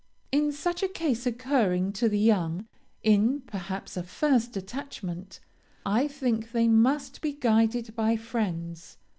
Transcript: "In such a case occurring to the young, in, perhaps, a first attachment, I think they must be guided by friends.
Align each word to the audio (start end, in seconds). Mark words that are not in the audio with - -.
"In 0.31 0.51
such 0.51 0.81
a 0.81 0.87
case 0.87 1.27
occurring 1.27 1.93
to 1.93 2.09
the 2.09 2.17
young, 2.17 2.65
in, 3.03 3.41
perhaps, 3.41 3.95
a 3.95 4.01
first 4.01 4.57
attachment, 4.57 5.39
I 5.85 6.07
think 6.07 6.53
they 6.53 6.67
must 6.67 7.21
be 7.21 7.33
guided 7.33 7.95
by 7.95 8.15
friends. 8.15 8.97